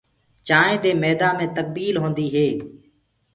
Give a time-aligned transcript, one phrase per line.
[0.47, 2.49] چآنٚينٚ دي ميدآ مي تڪبيل هوندي هي۔